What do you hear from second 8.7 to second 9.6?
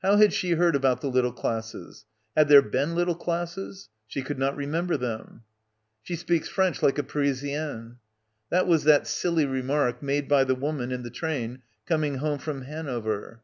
that silly